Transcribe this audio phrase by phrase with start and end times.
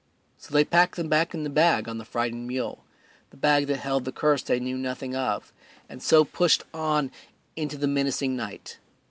[0.39, 2.83] So they packed them back in the bag on the frightened mule,
[3.29, 5.53] the bag that held the curse they knew nothing of,
[5.87, 7.11] and so pushed on
[7.55, 8.79] into the menacing night.